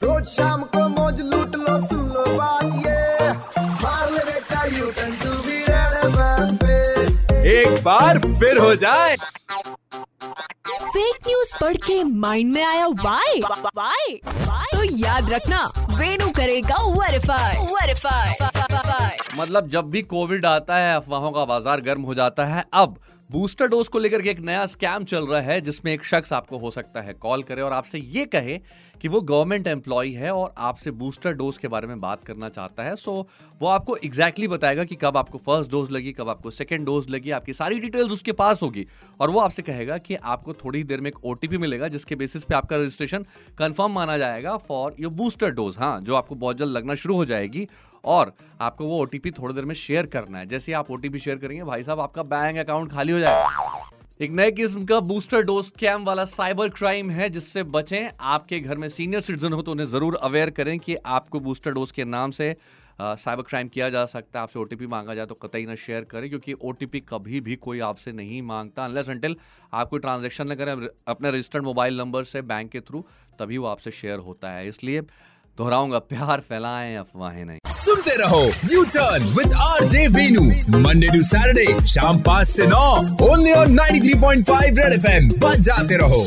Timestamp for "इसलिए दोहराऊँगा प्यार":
74.68-76.40